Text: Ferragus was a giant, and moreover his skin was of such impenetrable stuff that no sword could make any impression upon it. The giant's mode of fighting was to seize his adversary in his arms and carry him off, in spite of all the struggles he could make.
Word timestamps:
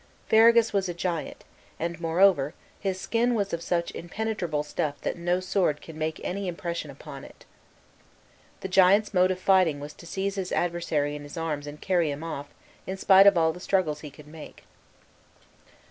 Ferragus 0.27 0.73
was 0.73 0.89
a 0.89 0.95
giant, 0.95 1.43
and 1.79 2.01
moreover 2.01 2.55
his 2.79 2.99
skin 2.99 3.35
was 3.35 3.53
of 3.53 3.61
such 3.61 3.91
impenetrable 3.93 4.63
stuff 4.63 4.99
that 5.01 5.15
no 5.15 5.39
sword 5.39 5.79
could 5.79 5.95
make 5.95 6.19
any 6.23 6.47
impression 6.47 6.89
upon 6.89 7.23
it. 7.23 7.45
The 8.61 8.67
giant's 8.67 9.13
mode 9.13 9.29
of 9.29 9.37
fighting 9.39 9.79
was 9.79 9.93
to 9.93 10.07
seize 10.07 10.37
his 10.37 10.51
adversary 10.51 11.15
in 11.15 11.21
his 11.21 11.37
arms 11.37 11.67
and 11.67 11.79
carry 11.79 12.09
him 12.09 12.23
off, 12.23 12.47
in 12.87 12.97
spite 12.97 13.27
of 13.27 13.37
all 13.37 13.53
the 13.53 13.59
struggles 13.59 13.99
he 13.99 14.09
could 14.09 14.25
make. 14.25 14.63